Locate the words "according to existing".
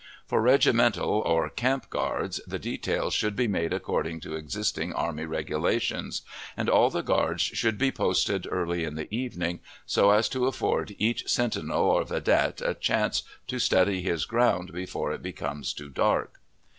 3.71-4.93